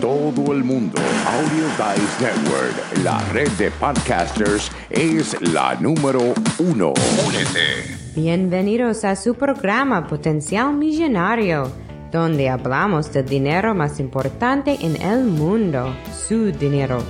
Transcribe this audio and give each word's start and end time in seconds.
todo 0.00 0.52
el 0.52 0.64
mundo. 0.64 0.98
Audio 1.26 1.66
Dice 1.76 2.24
Network, 2.24 3.04
la 3.04 3.18
red 3.32 3.50
de 3.52 3.70
podcasters, 3.72 4.72
es 4.88 5.38
la 5.52 5.74
número 5.74 6.32
uno. 6.58 6.94
Únete. 7.26 7.98
Bienvenidos 8.16 9.04
a 9.04 9.14
su 9.14 9.34
programa 9.34 10.06
Potencial 10.06 10.72
Millonario, 10.72 11.70
donde 12.10 12.48
hablamos 12.48 13.12
del 13.12 13.26
dinero 13.26 13.74
más 13.74 14.00
importante 14.00 14.78
en 14.80 15.00
el 15.02 15.24
mundo, 15.24 15.94
su 16.26 16.50
dinero. 16.50 17.02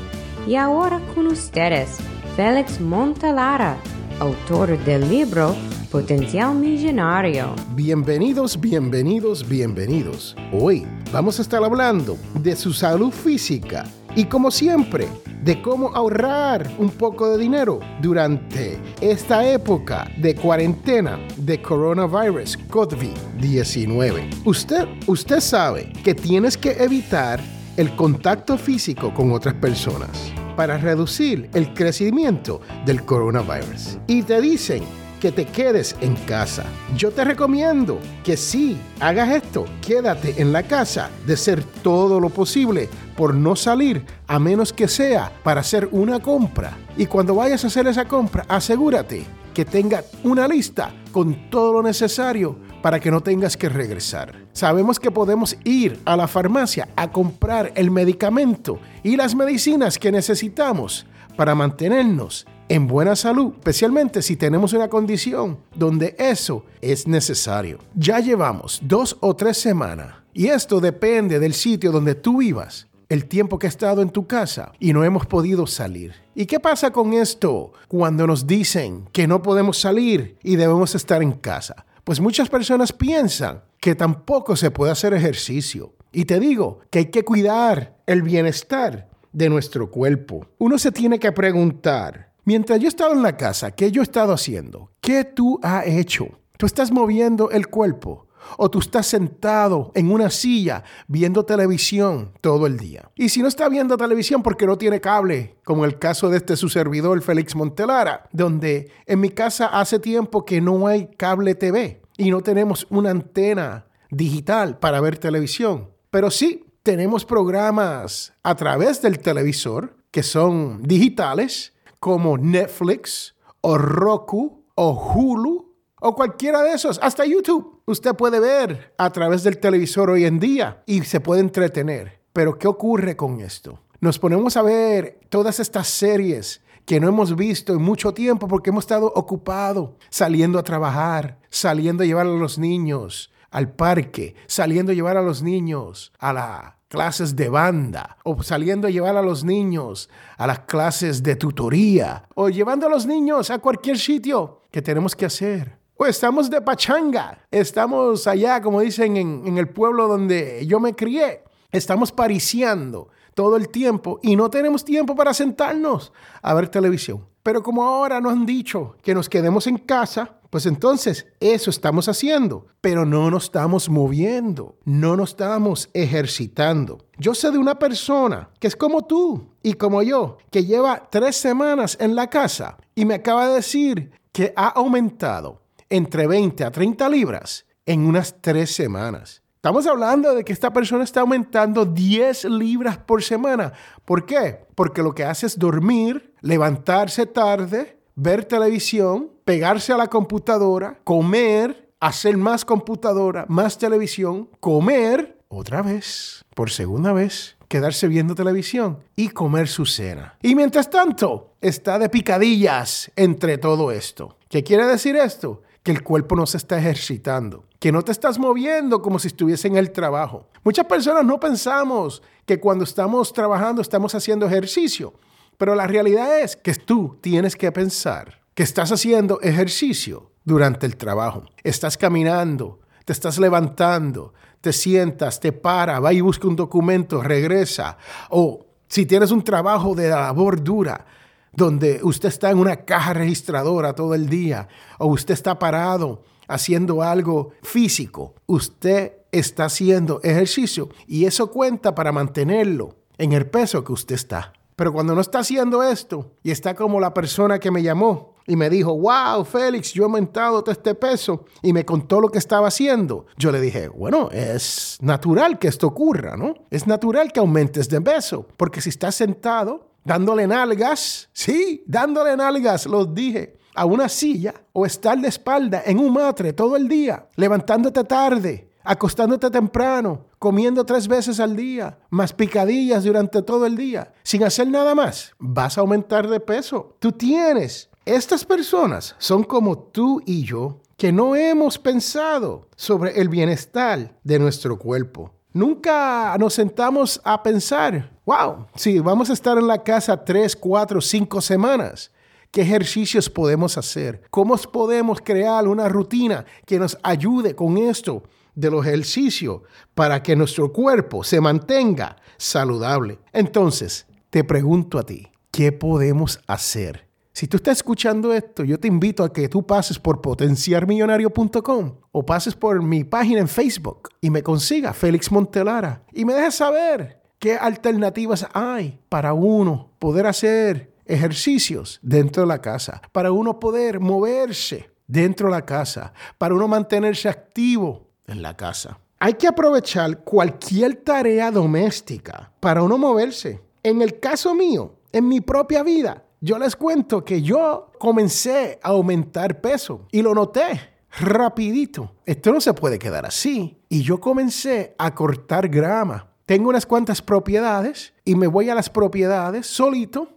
Y 0.46 0.56
ahora 0.56 1.00
con 1.14 1.28
ustedes, 1.28 1.98
Félix 2.34 2.80
Montalara, 2.80 3.76
autor 4.18 4.76
del 4.84 5.08
libro 5.08 5.54
Potencial 5.90 6.54
Millonario. 6.54 7.52
Bienvenidos, 7.74 8.60
bienvenidos, 8.60 9.48
bienvenidos. 9.48 10.36
Hoy 10.52 10.86
vamos 11.12 11.40
a 11.40 11.42
estar 11.42 11.64
hablando 11.64 12.16
de 12.40 12.54
su 12.54 12.72
salud 12.72 13.10
física 13.10 13.84
y 14.14 14.26
como 14.26 14.52
siempre, 14.52 15.08
de 15.42 15.60
cómo 15.60 15.88
ahorrar 15.88 16.70
un 16.78 16.90
poco 16.90 17.30
de 17.30 17.38
dinero 17.38 17.80
durante 18.00 18.78
esta 19.00 19.44
época 19.44 20.08
de 20.18 20.36
cuarentena 20.36 21.18
de 21.36 21.60
coronavirus 21.60 22.56
COVID-19. 22.68 24.42
Usted, 24.44 24.86
usted 25.08 25.40
sabe 25.40 25.92
que 26.04 26.14
tienes 26.14 26.56
que 26.56 26.70
evitar 26.70 27.40
el 27.76 27.96
contacto 27.96 28.56
físico 28.56 29.12
con 29.12 29.32
otras 29.32 29.54
personas 29.54 30.32
para 30.54 30.78
reducir 30.78 31.50
el 31.52 31.74
crecimiento 31.74 32.60
del 32.86 33.04
coronavirus. 33.04 33.98
Y 34.06 34.22
te 34.22 34.40
dicen 34.40 34.84
que 35.20 35.30
te 35.30 35.44
quedes 35.44 35.94
en 36.00 36.16
casa. 36.16 36.64
Yo 36.96 37.10
te 37.10 37.24
recomiendo 37.24 38.00
que 38.24 38.36
si 38.36 38.78
hagas 38.98 39.30
esto, 39.30 39.66
quédate 39.86 40.40
en 40.40 40.52
la 40.52 40.62
casa 40.62 41.10
de 41.26 41.36
ser 41.36 41.62
todo 41.62 42.18
lo 42.18 42.30
posible 42.30 42.88
por 43.16 43.34
no 43.34 43.54
salir 43.54 44.04
a 44.26 44.38
menos 44.38 44.72
que 44.72 44.88
sea 44.88 45.30
para 45.44 45.60
hacer 45.60 45.88
una 45.92 46.20
compra. 46.20 46.76
Y 46.96 47.06
cuando 47.06 47.34
vayas 47.34 47.62
a 47.62 47.66
hacer 47.66 47.86
esa 47.86 48.06
compra, 48.06 48.46
asegúrate 48.48 49.24
que 49.54 49.64
tenga 49.64 50.02
una 50.24 50.48
lista 50.48 50.92
con 51.12 51.50
todo 51.50 51.74
lo 51.74 51.82
necesario 51.82 52.56
para 52.82 52.98
que 52.98 53.10
no 53.10 53.20
tengas 53.20 53.56
que 53.56 53.68
regresar. 53.68 54.34
Sabemos 54.52 54.98
que 54.98 55.10
podemos 55.10 55.56
ir 55.64 56.00
a 56.04 56.16
la 56.16 56.28
farmacia 56.28 56.88
a 56.96 57.10
comprar 57.10 57.72
el 57.74 57.90
medicamento 57.90 58.78
y 59.02 59.16
las 59.16 59.34
medicinas 59.34 59.98
que 59.98 60.10
necesitamos 60.10 61.06
para 61.36 61.54
mantenernos 61.54 62.46
en 62.70 62.86
buena 62.86 63.16
salud, 63.16 63.54
especialmente 63.54 64.22
si 64.22 64.36
tenemos 64.36 64.72
una 64.72 64.88
condición 64.88 65.58
donde 65.74 66.14
eso 66.20 66.64
es 66.80 67.08
necesario. 67.08 67.80
Ya 67.96 68.20
llevamos 68.20 68.78
dos 68.84 69.16
o 69.18 69.34
tres 69.34 69.58
semanas 69.58 70.14
y 70.32 70.46
esto 70.46 70.78
depende 70.80 71.40
del 71.40 71.52
sitio 71.52 71.90
donde 71.90 72.14
tú 72.14 72.38
vivas, 72.38 72.86
el 73.08 73.26
tiempo 73.26 73.58
que 73.58 73.66
he 73.66 73.68
estado 73.68 74.02
en 74.02 74.10
tu 74.10 74.28
casa 74.28 74.70
y 74.78 74.92
no 74.92 75.02
hemos 75.02 75.26
podido 75.26 75.66
salir. 75.66 76.14
¿Y 76.36 76.46
qué 76.46 76.60
pasa 76.60 76.92
con 76.92 77.12
esto 77.12 77.72
cuando 77.88 78.24
nos 78.24 78.46
dicen 78.46 79.08
que 79.10 79.26
no 79.26 79.42
podemos 79.42 79.76
salir 79.76 80.38
y 80.44 80.54
debemos 80.54 80.94
estar 80.94 81.24
en 81.24 81.32
casa? 81.32 81.84
Pues 82.04 82.20
muchas 82.20 82.48
personas 82.48 82.92
piensan 82.92 83.64
que 83.80 83.96
tampoco 83.96 84.54
se 84.54 84.70
puede 84.70 84.92
hacer 84.92 85.12
ejercicio. 85.12 85.94
Y 86.12 86.24
te 86.24 86.38
digo 86.38 86.78
que 86.88 87.00
hay 87.00 87.06
que 87.06 87.24
cuidar 87.24 87.96
el 88.06 88.22
bienestar 88.22 89.10
de 89.32 89.48
nuestro 89.48 89.90
cuerpo. 89.90 90.46
Uno 90.58 90.78
se 90.78 90.92
tiene 90.92 91.18
que 91.18 91.32
preguntar, 91.32 92.29
Mientras 92.50 92.80
yo 92.80 92.88
he 92.88 93.12
en 93.12 93.22
la 93.22 93.36
casa, 93.36 93.70
¿qué 93.70 93.92
yo 93.92 94.02
he 94.02 94.02
estado 94.02 94.32
haciendo? 94.32 94.90
¿Qué 95.00 95.22
tú 95.22 95.60
has 95.62 95.86
hecho? 95.86 96.40
¿Tú 96.58 96.66
estás 96.66 96.90
moviendo 96.90 97.48
el 97.52 97.68
cuerpo? 97.68 98.26
¿O 98.56 98.68
tú 98.68 98.80
estás 98.80 99.06
sentado 99.06 99.92
en 99.94 100.10
una 100.10 100.30
silla 100.30 100.82
viendo 101.06 101.44
televisión 101.44 102.32
todo 102.40 102.66
el 102.66 102.76
día? 102.76 103.08
Y 103.14 103.28
si 103.28 103.40
no 103.40 103.46
está 103.46 103.68
viendo 103.68 103.96
televisión 103.96 104.42
porque 104.42 104.66
no 104.66 104.76
tiene 104.76 105.00
cable, 105.00 105.58
como 105.62 105.84
el 105.84 106.00
caso 106.00 106.28
de 106.28 106.38
este 106.38 106.56
su 106.56 106.68
servidor 106.68 107.22
Félix 107.22 107.54
Montelara, 107.54 108.28
donde 108.32 108.90
en 109.06 109.20
mi 109.20 109.28
casa 109.28 109.66
hace 109.66 110.00
tiempo 110.00 110.44
que 110.44 110.60
no 110.60 110.88
hay 110.88 111.06
cable 111.16 111.54
TV 111.54 112.02
y 112.16 112.32
no 112.32 112.40
tenemos 112.40 112.84
una 112.90 113.10
antena 113.10 113.86
digital 114.10 114.76
para 114.80 115.00
ver 115.00 115.18
televisión. 115.18 115.90
Pero 116.10 116.32
sí 116.32 116.64
tenemos 116.82 117.24
programas 117.24 118.32
a 118.42 118.56
través 118.56 119.00
del 119.02 119.20
televisor 119.20 119.94
que 120.10 120.24
son 120.24 120.82
digitales 120.82 121.74
como 122.00 122.38
Netflix 122.38 123.36
o 123.60 123.78
Roku 123.78 124.64
o 124.74 124.92
Hulu 124.92 125.70
o 126.00 126.14
cualquiera 126.14 126.62
de 126.62 126.72
esos, 126.72 126.98
hasta 127.02 127.26
YouTube. 127.26 127.82
Usted 127.86 128.14
puede 128.14 128.40
ver 128.40 128.94
a 128.96 129.10
través 129.10 129.42
del 129.42 129.58
televisor 129.58 130.10
hoy 130.10 130.24
en 130.24 130.40
día 130.40 130.82
y 130.86 131.02
se 131.02 131.20
puede 131.20 131.42
entretener. 131.42 132.22
Pero 132.32 132.58
¿qué 132.58 132.66
ocurre 132.66 133.16
con 133.16 133.40
esto? 133.40 133.80
Nos 134.00 134.18
ponemos 134.18 134.56
a 134.56 134.62
ver 134.62 135.20
todas 135.28 135.60
estas 135.60 135.88
series 135.88 136.62
que 136.86 137.00
no 137.00 137.08
hemos 137.08 137.36
visto 137.36 137.74
en 137.74 137.82
mucho 137.82 138.14
tiempo 138.14 138.48
porque 138.48 138.70
hemos 138.70 138.84
estado 138.84 139.12
ocupados 139.14 139.90
saliendo 140.08 140.58
a 140.58 140.62
trabajar, 140.62 141.38
saliendo 141.50 142.02
a 142.02 142.06
llevar 142.06 142.26
a 142.26 142.30
los 142.30 142.58
niños 142.58 143.30
al 143.50 143.72
parque, 143.72 144.34
saliendo 144.46 144.92
a 144.92 144.94
llevar 144.94 145.18
a 145.18 145.22
los 145.22 145.42
niños 145.42 146.12
a 146.18 146.32
la 146.32 146.79
clases 146.90 147.36
de 147.36 147.48
banda, 147.48 148.16
o 148.24 148.42
saliendo 148.42 148.88
a 148.88 148.90
llevar 148.90 149.16
a 149.16 149.22
los 149.22 149.44
niños 149.44 150.10
a 150.36 150.46
las 150.48 150.60
clases 150.60 151.22
de 151.22 151.36
tutoría, 151.36 152.24
o 152.34 152.48
llevando 152.48 152.88
a 152.88 152.90
los 152.90 153.06
niños 153.06 153.48
a 153.50 153.60
cualquier 153.60 153.96
sitio 153.96 154.62
que 154.72 154.82
tenemos 154.82 155.14
que 155.14 155.24
hacer. 155.24 155.78
O 155.96 156.04
estamos 156.04 156.50
de 156.50 156.60
pachanga, 156.60 157.46
estamos 157.50 158.26
allá, 158.26 158.60
como 158.60 158.80
dicen 158.80 159.16
en, 159.16 159.46
en 159.46 159.56
el 159.56 159.68
pueblo 159.68 160.08
donde 160.08 160.66
yo 160.66 160.80
me 160.80 160.96
crié, 160.96 161.44
estamos 161.70 162.10
pariciando 162.10 163.08
todo 163.34 163.56
el 163.56 163.68
tiempo 163.68 164.18
y 164.20 164.34
no 164.34 164.50
tenemos 164.50 164.84
tiempo 164.84 165.14
para 165.14 165.32
sentarnos 165.32 166.12
a 166.42 166.54
ver 166.54 166.68
televisión. 166.68 167.24
Pero 167.44 167.62
como 167.62 167.84
ahora 167.84 168.20
nos 168.20 168.32
han 168.32 168.44
dicho 168.44 168.96
que 169.02 169.14
nos 169.14 169.28
quedemos 169.28 169.68
en 169.68 169.78
casa, 169.78 170.39
pues 170.50 170.66
entonces 170.66 171.26
eso 171.38 171.70
estamos 171.70 172.08
haciendo, 172.08 172.66
pero 172.80 173.06
no 173.06 173.30
nos 173.30 173.44
estamos 173.44 173.88
moviendo, 173.88 174.76
no 174.84 175.16
nos 175.16 175.30
estamos 175.30 175.88
ejercitando. 175.94 177.06
Yo 177.18 177.34
sé 177.34 177.52
de 177.52 177.58
una 177.58 177.78
persona 177.78 178.50
que 178.58 178.66
es 178.66 178.74
como 178.74 179.06
tú 179.06 179.54
y 179.62 179.74
como 179.74 180.02
yo, 180.02 180.38
que 180.50 180.64
lleva 180.64 181.08
tres 181.08 181.36
semanas 181.36 181.96
en 182.00 182.16
la 182.16 182.28
casa 182.28 182.78
y 182.96 183.04
me 183.04 183.14
acaba 183.14 183.48
de 183.48 183.54
decir 183.54 184.10
que 184.32 184.52
ha 184.56 184.68
aumentado 184.68 185.62
entre 185.88 186.26
20 186.26 186.64
a 186.64 186.70
30 186.70 187.08
libras 187.08 187.66
en 187.86 188.04
unas 188.04 188.40
tres 188.40 188.74
semanas. 188.74 189.42
Estamos 189.56 189.86
hablando 189.86 190.34
de 190.34 190.42
que 190.42 190.54
esta 190.54 190.72
persona 190.72 191.04
está 191.04 191.20
aumentando 191.20 191.84
10 191.84 192.46
libras 192.46 192.96
por 192.96 193.22
semana. 193.22 193.72
¿Por 194.06 194.24
qué? 194.24 194.66
Porque 194.74 195.02
lo 195.02 195.14
que 195.14 195.24
hace 195.24 195.46
es 195.46 195.58
dormir, 195.58 196.34
levantarse 196.40 197.26
tarde, 197.26 198.00
ver 198.14 198.46
televisión, 198.46 199.30
pegarse 199.50 199.92
a 199.92 199.96
la 199.96 200.06
computadora, 200.06 201.00
comer, 201.02 201.90
hacer 201.98 202.36
más 202.36 202.64
computadora, 202.64 203.46
más 203.48 203.78
televisión, 203.78 204.48
comer 204.60 205.40
otra 205.48 205.82
vez, 205.82 206.44
por 206.54 206.70
segunda 206.70 207.12
vez, 207.12 207.56
quedarse 207.66 208.06
viendo 208.06 208.36
televisión 208.36 209.00
y 209.16 209.30
comer 209.30 209.66
su 209.66 209.86
cena. 209.86 210.38
Y 210.40 210.54
mientras 210.54 210.88
tanto, 210.88 211.54
está 211.60 211.98
de 211.98 212.08
picadillas 212.08 213.10
entre 213.16 213.58
todo 213.58 213.90
esto. 213.90 214.36
¿Qué 214.48 214.62
quiere 214.62 214.86
decir 214.86 215.16
esto? 215.16 215.62
Que 215.82 215.90
el 215.90 216.04
cuerpo 216.04 216.36
no 216.36 216.46
se 216.46 216.58
está 216.58 216.78
ejercitando, 216.78 217.64
que 217.80 217.90
no 217.90 218.02
te 218.02 218.12
estás 218.12 218.38
moviendo 218.38 219.02
como 219.02 219.18
si 219.18 219.26
estuviese 219.26 219.66
en 219.66 219.74
el 219.74 219.90
trabajo. 219.90 220.46
Muchas 220.62 220.86
personas 220.86 221.24
no 221.24 221.40
pensamos 221.40 222.22
que 222.46 222.60
cuando 222.60 222.84
estamos 222.84 223.32
trabajando 223.32 223.82
estamos 223.82 224.14
haciendo 224.14 224.46
ejercicio, 224.46 225.12
pero 225.58 225.74
la 225.74 225.88
realidad 225.88 226.38
es 226.38 226.54
que 226.54 226.72
tú 226.72 227.18
tienes 227.20 227.56
que 227.56 227.72
pensar 227.72 228.39
estás 228.62 228.92
haciendo 228.92 229.40
ejercicio 229.40 230.32
durante 230.44 230.86
el 230.86 230.96
trabajo. 230.96 231.44
Estás 231.62 231.96
caminando, 231.96 232.80
te 233.04 233.12
estás 233.12 233.38
levantando, 233.38 234.34
te 234.60 234.72
sientas, 234.72 235.40
te 235.40 235.52
para, 235.52 236.00
va 236.00 236.12
y 236.12 236.20
busca 236.20 236.48
un 236.48 236.56
documento, 236.56 237.22
regresa. 237.22 237.96
O 238.30 238.66
si 238.88 239.06
tienes 239.06 239.30
un 239.30 239.42
trabajo 239.42 239.94
de 239.94 240.08
labor 240.08 240.62
dura, 240.62 241.06
donde 241.52 242.00
usted 242.02 242.28
está 242.28 242.50
en 242.50 242.58
una 242.58 242.84
caja 242.84 243.12
registradora 243.14 243.94
todo 243.94 244.14
el 244.14 244.28
día, 244.28 244.68
o 244.98 245.06
usted 245.06 245.34
está 245.34 245.58
parado 245.58 246.22
haciendo 246.48 247.02
algo 247.02 247.52
físico, 247.62 248.34
usted 248.46 249.12
está 249.32 249.66
haciendo 249.66 250.20
ejercicio 250.22 250.88
y 251.06 251.24
eso 251.24 251.50
cuenta 251.50 251.94
para 251.94 252.12
mantenerlo 252.12 252.96
en 253.18 253.32
el 253.32 253.46
peso 253.46 253.84
que 253.84 253.92
usted 253.92 254.16
está. 254.16 254.52
Pero 254.76 254.92
cuando 254.92 255.14
no 255.14 255.20
está 255.20 255.40
haciendo 255.40 255.82
esto 255.82 256.32
y 256.42 256.50
está 256.50 256.74
como 256.74 257.00
la 257.00 257.14
persona 257.14 257.58
que 257.58 257.70
me 257.70 257.82
llamó 257.82 258.29
y 258.46 258.56
me 258.56 258.70
dijo, 258.70 258.96
wow, 258.96 259.44
Félix, 259.44 259.92
yo 259.92 260.02
he 260.02 260.06
aumentado 260.06 260.62
todo 260.62 260.72
este 260.72 260.94
peso 260.94 261.44
y 261.62 261.72
me 261.72 261.84
contó 261.84 262.20
lo 262.20 262.28
que 262.28 262.38
estaba 262.38 262.68
haciendo. 262.68 263.26
Yo 263.36 263.52
le 263.52 263.60
dije, 263.60 263.88
bueno, 263.88 264.28
es 264.32 264.98
natural 265.00 265.58
que 265.58 265.68
esto 265.68 265.86
ocurra, 265.86 266.36
¿no? 266.36 266.54
Es 266.70 266.86
natural 266.86 267.32
que 267.32 267.40
aumentes 267.40 267.88
de 267.88 268.00
peso, 268.00 268.46
porque 268.56 268.80
si 268.80 268.88
estás 268.88 269.14
sentado 269.14 269.90
dándole 270.04 270.46
nalgas, 270.46 271.28
sí, 271.32 271.84
dándole 271.86 272.36
nalgas, 272.36 272.86
los 272.86 273.14
dije, 273.14 273.58
a 273.74 273.84
una 273.84 274.08
silla 274.08 274.54
o 274.72 274.86
estar 274.86 275.18
de 275.18 275.28
espalda 275.28 275.82
en 275.86 275.98
un 275.98 276.12
matre 276.12 276.52
todo 276.52 276.76
el 276.76 276.88
día, 276.88 277.28
levantándote 277.36 278.04
tarde, 278.04 278.70
acostándote 278.82 279.50
temprano, 279.50 280.26
comiendo 280.38 280.84
tres 280.84 281.06
veces 281.06 281.38
al 281.38 281.54
día, 281.54 281.98
más 282.08 282.32
picadillas 282.32 283.04
durante 283.04 283.42
todo 283.42 283.66
el 283.66 283.76
día, 283.76 284.12
sin 284.22 284.42
hacer 284.42 284.68
nada 284.68 284.94
más, 284.94 285.34
vas 285.38 285.76
a 285.76 285.82
aumentar 285.82 286.28
de 286.28 286.40
peso. 286.40 286.96
Tú 286.98 287.12
tienes. 287.12 287.89
Estas 288.06 288.44
personas 288.44 289.14
son 289.18 289.44
como 289.44 289.78
tú 289.78 290.22
y 290.24 290.42
yo, 290.42 290.80
que 290.96 291.12
no 291.12 291.36
hemos 291.36 291.78
pensado 291.78 292.68
sobre 292.74 293.20
el 293.20 293.28
bienestar 293.28 294.18
de 294.24 294.38
nuestro 294.38 294.78
cuerpo. 294.78 295.32
Nunca 295.52 296.34
nos 296.38 296.54
sentamos 296.54 297.20
a 297.24 297.42
pensar, 297.42 298.10
wow, 298.24 298.66
si 298.74 298.98
vamos 299.00 299.28
a 299.28 299.34
estar 299.34 299.58
en 299.58 299.66
la 299.66 299.82
casa 299.82 300.24
tres, 300.24 300.56
cuatro, 300.56 301.00
cinco 301.00 301.40
semanas, 301.40 302.10
¿qué 302.50 302.62
ejercicios 302.62 303.28
podemos 303.28 303.76
hacer? 303.76 304.22
¿Cómo 304.30 304.56
podemos 304.56 305.20
crear 305.20 305.68
una 305.68 305.88
rutina 305.88 306.46
que 306.64 306.78
nos 306.78 306.96
ayude 307.02 307.54
con 307.54 307.76
esto? 307.78 308.22
de 308.54 308.70
los 308.70 308.84
ejercicios 308.84 309.62
para 309.94 310.22
que 310.22 310.34
nuestro 310.36 310.72
cuerpo 310.72 311.22
se 311.22 311.40
mantenga 311.40 312.16
saludable. 312.36 313.20
Entonces, 313.32 314.06
te 314.28 314.42
pregunto 314.44 314.98
a 314.98 315.04
ti, 315.04 315.28
¿qué 315.50 315.70
podemos 315.72 316.40
hacer? 316.48 317.09
Si 317.40 317.48
tú 317.48 317.56
estás 317.56 317.78
escuchando 317.78 318.34
esto, 318.34 318.64
yo 318.64 318.78
te 318.78 318.86
invito 318.86 319.24
a 319.24 319.32
que 319.32 319.48
tú 319.48 319.66
pases 319.66 319.98
por 319.98 320.20
potenciarmillonario.com 320.20 321.94
o 322.12 322.26
pases 322.26 322.54
por 322.54 322.82
mi 322.82 323.02
página 323.02 323.40
en 323.40 323.48
Facebook 323.48 324.10
y 324.20 324.28
me 324.28 324.42
consiga 324.42 324.92
Félix 324.92 325.32
Montelara 325.32 326.02
y 326.12 326.26
me 326.26 326.34
dejes 326.34 326.56
saber 326.56 327.22
qué 327.38 327.56
alternativas 327.56 328.46
hay 328.52 329.00
para 329.08 329.32
uno 329.32 329.90
poder 329.98 330.26
hacer 330.26 330.92
ejercicios 331.06 331.98
dentro 332.02 332.42
de 332.42 332.48
la 332.48 332.60
casa, 332.60 333.00
para 333.10 333.32
uno 333.32 333.58
poder 333.58 334.00
moverse 334.00 334.90
dentro 335.06 335.48
de 335.48 335.54
la 335.54 335.64
casa, 335.64 336.12
para 336.36 336.54
uno 336.54 336.68
mantenerse 336.68 337.30
activo 337.30 338.10
en 338.26 338.42
la 338.42 338.54
casa. 338.54 338.98
Hay 339.18 339.32
que 339.32 339.48
aprovechar 339.48 340.24
cualquier 340.24 340.96
tarea 340.96 341.50
doméstica 341.50 342.52
para 342.60 342.82
uno 342.82 342.98
moverse. 342.98 343.62
En 343.82 344.02
el 344.02 344.20
caso 344.20 344.54
mío, 344.54 344.98
en 345.10 345.26
mi 345.26 345.40
propia 345.40 345.82
vida, 345.82 346.22
yo 346.40 346.58
les 346.58 346.74
cuento 346.74 347.24
que 347.24 347.42
yo 347.42 347.92
comencé 347.98 348.78
a 348.82 348.88
aumentar 348.88 349.60
peso 349.60 350.06
y 350.10 350.22
lo 350.22 350.34
noté 350.34 350.80
rapidito. 351.18 352.14
Esto 352.24 352.52
no 352.52 352.60
se 352.60 352.72
puede 352.72 352.98
quedar 352.98 353.26
así. 353.26 353.78
Y 353.88 354.02
yo 354.02 354.20
comencé 354.20 354.94
a 354.98 355.14
cortar 355.14 355.68
grama. 355.68 356.28
Tengo 356.46 356.70
unas 356.70 356.86
cuantas 356.86 357.20
propiedades 357.22 358.14
y 358.24 358.34
me 358.34 358.46
voy 358.46 358.70
a 358.70 358.74
las 358.74 358.88
propiedades 358.90 359.66
solito 359.66 360.28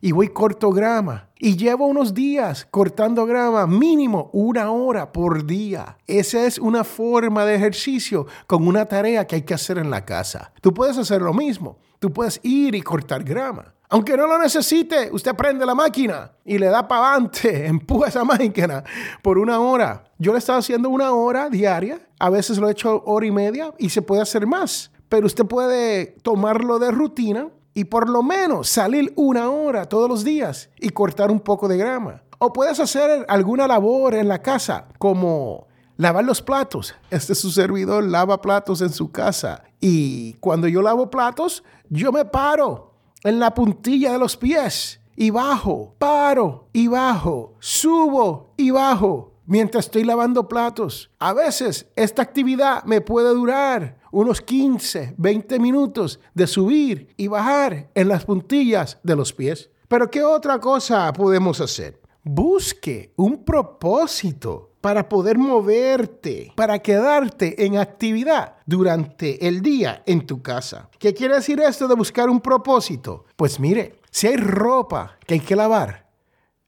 y 0.00 0.12
voy 0.12 0.28
corto 0.28 0.70
grama. 0.70 1.30
Y 1.38 1.56
llevo 1.56 1.86
unos 1.86 2.14
días 2.14 2.66
cortando 2.70 3.26
grama, 3.26 3.66
mínimo 3.66 4.30
una 4.32 4.70
hora 4.70 5.12
por 5.12 5.44
día. 5.44 5.98
Esa 6.06 6.44
es 6.46 6.58
una 6.58 6.84
forma 6.84 7.44
de 7.44 7.56
ejercicio 7.56 8.26
con 8.46 8.66
una 8.66 8.86
tarea 8.86 9.26
que 9.26 9.36
hay 9.36 9.42
que 9.42 9.54
hacer 9.54 9.78
en 9.78 9.90
la 9.90 10.04
casa. 10.04 10.52
Tú 10.60 10.72
puedes 10.72 10.98
hacer 10.98 11.20
lo 11.20 11.34
mismo. 11.34 11.78
Tú 11.98 12.12
puedes 12.12 12.40
ir 12.42 12.74
y 12.74 12.82
cortar 12.82 13.22
grama. 13.22 13.74
Aunque 13.92 14.16
no 14.16 14.26
lo 14.26 14.38
necesite, 14.38 15.10
usted 15.12 15.34
prende 15.34 15.66
la 15.66 15.74
máquina 15.74 16.32
y 16.46 16.56
le 16.56 16.68
da 16.68 16.88
para 16.88 17.12
adelante, 17.12 17.66
empuja 17.68 18.08
esa 18.08 18.24
máquina 18.24 18.82
por 19.20 19.36
una 19.36 19.60
hora. 19.60 20.04
Yo 20.16 20.32
le 20.32 20.38
estaba 20.38 20.60
haciendo 20.60 20.88
una 20.88 21.12
hora 21.12 21.50
diaria, 21.50 22.00
a 22.18 22.30
veces 22.30 22.56
lo 22.56 22.68
he 22.68 22.72
hecho 22.72 23.02
hora 23.04 23.26
y 23.26 23.30
media 23.30 23.74
y 23.76 23.90
se 23.90 24.00
puede 24.00 24.22
hacer 24.22 24.46
más. 24.46 24.90
Pero 25.10 25.26
usted 25.26 25.44
puede 25.44 26.16
tomarlo 26.22 26.78
de 26.78 26.90
rutina 26.90 27.50
y 27.74 27.84
por 27.84 28.08
lo 28.08 28.22
menos 28.22 28.70
salir 28.70 29.12
una 29.14 29.50
hora 29.50 29.84
todos 29.84 30.08
los 30.08 30.24
días 30.24 30.70
y 30.80 30.88
cortar 30.88 31.30
un 31.30 31.40
poco 31.40 31.68
de 31.68 31.76
grama. 31.76 32.22
O 32.38 32.50
puedes 32.50 32.80
hacer 32.80 33.26
alguna 33.28 33.66
labor 33.66 34.14
en 34.14 34.26
la 34.26 34.40
casa 34.40 34.86
como 34.96 35.66
lavar 35.98 36.24
los 36.24 36.40
platos. 36.40 36.94
Este 37.10 37.34
es 37.34 37.38
su 37.38 37.50
servidor, 37.50 38.04
lava 38.04 38.40
platos 38.40 38.80
en 38.80 38.90
su 38.90 39.12
casa. 39.12 39.64
Y 39.82 40.32
cuando 40.40 40.66
yo 40.66 40.80
lavo 40.80 41.10
platos, 41.10 41.62
yo 41.90 42.10
me 42.10 42.24
paro 42.24 42.91
en 43.24 43.38
la 43.38 43.54
puntilla 43.54 44.12
de 44.12 44.18
los 44.18 44.36
pies 44.36 45.00
y 45.16 45.30
bajo, 45.30 45.94
paro 45.98 46.68
y 46.72 46.88
bajo, 46.88 47.54
subo 47.60 48.54
y 48.56 48.70
bajo 48.70 49.32
mientras 49.46 49.86
estoy 49.86 50.04
lavando 50.04 50.48
platos. 50.48 51.10
A 51.18 51.32
veces 51.32 51.86
esta 51.96 52.22
actividad 52.22 52.84
me 52.84 53.00
puede 53.00 53.34
durar 53.34 53.98
unos 54.10 54.40
15, 54.40 55.14
20 55.16 55.58
minutos 55.58 56.20
de 56.34 56.46
subir 56.46 57.14
y 57.16 57.28
bajar 57.28 57.90
en 57.94 58.08
las 58.08 58.24
puntillas 58.24 58.98
de 59.02 59.16
los 59.16 59.32
pies. 59.32 59.70
Pero 59.88 60.10
¿qué 60.10 60.22
otra 60.22 60.58
cosa 60.58 61.12
podemos 61.12 61.60
hacer? 61.60 62.00
Busque 62.24 63.12
un 63.16 63.44
propósito 63.44 64.71
para 64.82 65.08
poder 65.08 65.38
moverte, 65.38 66.52
para 66.56 66.80
quedarte 66.80 67.64
en 67.64 67.78
actividad 67.78 68.56
durante 68.66 69.46
el 69.46 69.62
día 69.62 70.02
en 70.04 70.26
tu 70.26 70.42
casa. 70.42 70.90
¿Qué 70.98 71.14
quiere 71.14 71.36
decir 71.36 71.60
esto 71.60 71.86
de 71.86 71.94
buscar 71.94 72.28
un 72.28 72.40
propósito? 72.40 73.24
Pues 73.36 73.60
mire, 73.60 74.00
si 74.10 74.26
hay 74.26 74.36
ropa 74.36 75.16
que 75.24 75.34
hay 75.34 75.40
que 75.40 75.54
lavar, 75.54 76.10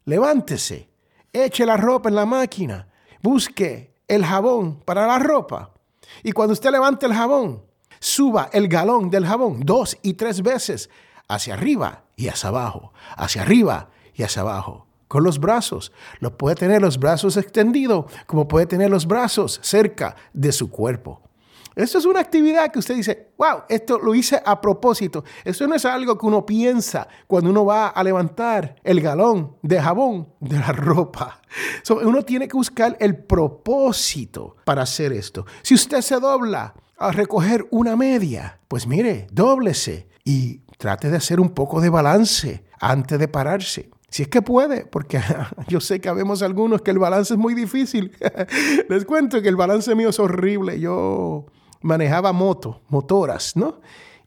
levántese, 0.05 0.89
eche 1.33 1.67
la 1.67 1.77
ropa 1.77 2.09
en 2.09 2.15
la 2.15 2.25
máquina, 2.25 2.89
busque 3.21 3.93
el 4.07 4.25
jabón 4.25 4.81
para 4.85 5.09
la 5.09 5.19
ropa 5.19 5.73
y 6.23 6.31
cuando 6.31 6.53
usted 6.53 6.71
levante 6.71 7.07
el 7.07 7.15
jabón, 7.15 7.65
suba 7.99 8.49
el 8.53 8.69
galón 8.69 9.11
del 9.11 9.27
jabón 9.27 9.61
dos 9.65 9.99
y 10.03 10.15
tres 10.15 10.41
veces 10.41 10.89
hacia 11.27 11.55
arriba 11.55 12.05
y 12.15 12.29
hacia 12.29 12.51
abajo, 12.51 12.93
hacia 13.17 13.43
arriba 13.43 13.89
y 14.15 14.23
hacia 14.23 14.43
abajo. 14.43 14.87
Con 15.15 15.23
los 15.23 15.39
brazos. 15.39 15.93
Lo 16.19 16.37
puede 16.37 16.57
tener 16.57 16.83
los 16.83 16.99
brazos 16.99 17.37
extendidos 17.37 18.07
como 18.27 18.49
puede 18.49 18.67
tener 18.67 18.91
los 18.91 19.07
brazos 19.07 19.61
cerca 19.63 20.17
de 20.33 20.51
su 20.51 20.69
cuerpo. 20.73 21.23
Esto 21.77 21.99
es 21.99 22.05
una 22.05 22.19
actividad 22.19 22.73
que 22.73 22.81
usted 22.81 22.97
dice, 22.97 23.29
wow, 23.39 23.63
esto 23.69 24.01
lo 24.01 24.13
hice 24.17 24.43
a 24.45 24.61
propósito. 24.61 25.23
Esto 25.45 25.69
no 25.69 25.77
es 25.77 25.85
algo 25.85 26.19
que 26.19 26.27
uno 26.27 26.45
piensa 26.45 27.07
cuando 27.29 27.51
uno 27.51 27.65
va 27.65 27.91
a 27.91 28.03
levantar 28.03 28.75
el 28.83 29.01
galón 29.01 29.55
de 29.63 29.81
jabón 29.81 30.31
de 30.41 30.59
la 30.59 30.73
ropa. 30.73 31.41
uno 32.03 32.23
tiene 32.23 32.49
que 32.49 32.57
buscar 32.57 32.97
el 32.99 33.17
propósito 33.17 34.57
para 34.65 34.83
hacer 34.83 35.13
esto. 35.13 35.47
Si 35.63 35.75
usted 35.75 36.01
se 36.01 36.19
dobla 36.19 36.75
a 36.99 37.13
recoger 37.13 37.69
una 37.71 37.95
media, 37.95 38.59
pues 38.67 38.89
mire, 38.89 39.29
dóblese 39.31 40.09
y 40.25 40.63
trate 40.77 41.09
de 41.09 41.19
hacer 41.19 41.39
un 41.39 41.51
poco 41.51 41.81
de 41.81 41.89
balance 41.89 42.65
antes 42.81 43.17
de 43.17 43.29
pararse. 43.29 43.94
Si 44.15 44.23
es 44.23 44.29
que 44.29 44.43
puede, 44.43 44.87
porque 44.87 45.21
yo 45.67 45.81
sé 45.81 46.01
que 46.01 46.09
habemos 46.09 46.41
algunos 46.43 46.83
que 46.83 46.93
el 46.93 47.01
balance 47.01 47.35
es 47.35 47.41
muy 47.41 47.53
difícil. 47.53 48.17
Les 48.89 49.05
cuento 49.05 49.43
que 49.43 49.49
el 49.49 49.57
balance 49.57 49.93
mío 49.97 50.11
es 50.11 50.21
horrible. 50.21 50.79
Yo 50.79 51.47
manejaba 51.83 52.33
moto, 52.33 52.83
motoras, 52.91 53.57
¿no? 53.57 53.81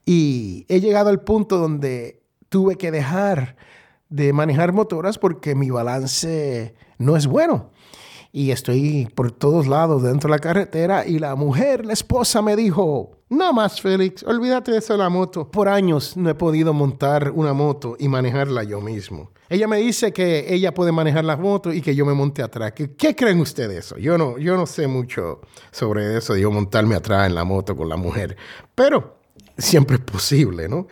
Y 0.06 0.66
he 0.68 0.82
llegado 0.82 1.10
al 1.10 1.22
punto 1.22 1.58
donde 1.58 2.22
tuve 2.50 2.76
que 2.76 2.92
dejar 2.92 3.56
de 4.10 4.34
manejar 4.34 4.74
motoras 4.74 5.18
porque 5.18 5.56
mi 5.56 5.70
balance 5.70 6.76
no 6.98 7.16
es 7.16 7.26
bueno. 7.26 7.72
Y 8.34 8.52
estoy 8.52 9.08
por 9.16 9.32
todos 9.32 9.68
lados 9.68 10.04
dentro 10.04 10.28
de 10.28 10.36
la 10.36 10.40
carretera 10.40 11.08
y 11.08 11.18
la 11.18 11.34
mujer, 11.36 11.86
la 11.86 11.94
esposa, 11.94 12.42
me 12.42 12.58
dijo, 12.58 13.17
no 13.30 13.52
más, 13.52 13.82
Félix, 13.82 14.24
olvídate 14.24 14.72
de 14.72 14.78
eso 14.78 14.94
de 14.94 15.00
la 15.00 15.10
moto. 15.10 15.52
Por 15.52 15.68
años 15.68 16.16
no 16.16 16.30
he 16.30 16.36
podido 16.36 16.74
montar 16.74 17.32
una 17.32 17.52
moto 17.52 17.98
y 18.00 18.08
manejarla 18.08 18.64
yo 18.64 18.80
mismo. 18.80 19.32
Ella 19.50 19.68
me 19.68 19.78
dice 19.78 20.14
que 20.14 20.54
ella 20.54 20.74
puede 20.74 20.94
manejar 20.94 21.26
la 21.26 21.36
moto 21.36 21.74
y 21.74 21.82
que 21.82 21.94
yo 21.94 22.06
me 22.06 22.14
monte 22.14 22.42
atrás. 22.42 22.72
¿Qué, 22.74 22.94
qué 22.96 23.16
creen 23.16 23.40
ustedes 23.40 23.70
de 23.70 23.78
eso? 23.80 23.98
Yo 23.98 24.18
no, 24.18 24.38
yo 24.38 24.56
no 24.56 24.66
sé 24.66 24.88
mucho 24.88 25.42
sobre 25.72 26.18
eso 26.18 26.34
de 26.34 26.42
yo 26.42 26.52
montarme 26.52 26.96
atrás 26.96 27.28
en 27.28 27.36
la 27.36 27.44
moto 27.44 27.76
con 27.76 27.90
la 27.90 27.98
mujer. 27.98 28.38
Pero 28.74 29.18
siempre 29.58 29.98
es 29.98 30.02
posible, 30.04 30.70
¿no? 30.70 30.88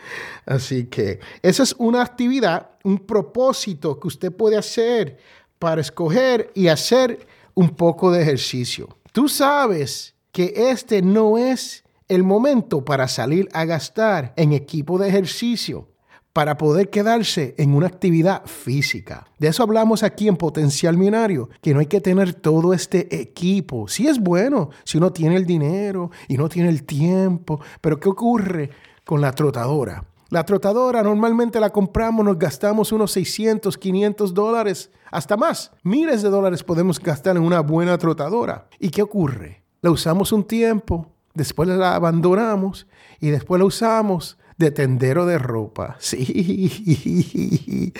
Así 0.45 0.87
que 0.87 1.19
esa 1.41 1.63
es 1.63 1.73
una 1.77 2.01
actividad, 2.01 2.71
un 2.83 2.99
propósito 2.99 3.97
que 3.97 4.07
usted 4.07 4.31
puede 4.31 4.57
hacer 4.57 5.17
para 5.57 5.79
escoger 5.79 6.51
y 6.53 6.67
hacer 6.67 7.25
un 7.53 7.69
poco 7.69 8.11
de 8.11 8.21
ejercicio. 8.21 8.97
Tú 9.13 9.29
sabes 9.29 10.15
que 10.33 10.53
este 10.53 11.01
no 11.01 11.37
es 11.37 11.84
el 12.07 12.23
momento 12.23 12.85
para 12.85 13.07
salir 13.07 13.49
a 13.53 13.65
gastar 13.65 14.33
en 14.37 14.53
equipo 14.53 14.97
de 14.99 15.09
ejercicio 15.09 15.89
para 16.35 16.57
poder 16.57 16.89
quedarse 16.89 17.55
en 17.57 17.73
una 17.73 17.87
actividad 17.87 18.45
física. 18.45 19.25
De 19.39 19.47
eso 19.47 19.63
hablamos 19.63 20.03
aquí 20.03 20.27
en 20.27 20.35
Potencial 20.35 20.97
Millonario, 20.97 21.49
que 21.61 21.73
no 21.73 21.79
hay 21.79 21.85
que 21.85 22.01
tener 22.01 22.33
todo 22.33 22.73
este 22.73 23.21
equipo. 23.21 23.87
Sí 23.87 24.05
es 24.05 24.19
bueno 24.19 24.69
si 24.83 24.97
uno 24.97 25.13
tiene 25.13 25.37
el 25.37 25.45
dinero 25.45 26.11
y 26.27 26.35
no 26.35 26.49
tiene 26.49 26.67
el 26.67 26.83
tiempo, 26.83 27.61
pero 27.79 28.01
¿qué 28.01 28.09
ocurre 28.09 28.69
con 29.05 29.21
la 29.21 29.31
trotadora? 29.31 30.03
La 30.29 30.43
trotadora 30.43 31.01
normalmente 31.03 31.57
la 31.61 31.69
compramos, 31.69 32.25
nos 32.25 32.37
gastamos 32.37 32.91
unos 32.91 33.13
600, 33.13 33.77
500 33.77 34.33
dólares, 34.33 34.91
hasta 35.11 35.37
más. 35.37 35.71
Miles 35.83 36.21
de 36.21 36.29
dólares 36.29 36.63
podemos 36.63 36.99
gastar 36.99 37.37
en 37.37 37.43
una 37.43 37.61
buena 37.61 37.97
trotadora. 37.97 38.67
¿Y 38.77 38.89
qué 38.89 39.01
ocurre? 39.01 39.63
La 39.81 39.89
usamos 39.89 40.33
un 40.33 40.43
tiempo, 40.43 41.14
después 41.35 41.69
la 41.69 41.95
abandonamos 41.95 42.87
y 43.19 43.29
después 43.29 43.59
la 43.59 43.65
usamos 43.65 44.37
de 44.57 44.71
tendero 44.71 45.25
de 45.25 45.37
ropa. 45.37 45.97
Sí, 46.05 47.93